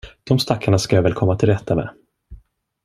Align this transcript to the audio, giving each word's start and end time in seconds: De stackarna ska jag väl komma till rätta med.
De 0.23 0.39
stackarna 0.39 0.79
ska 0.79 0.95
jag 0.95 1.03
väl 1.03 1.13
komma 1.13 1.35
till 1.37 1.49
rätta 1.49 1.75
med. 1.75 1.89